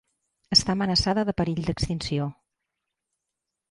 Està 0.57 0.75
amenaçada 0.77 1.27
de 1.31 1.37
perill 1.43 1.63
d'extinció. 1.69 2.31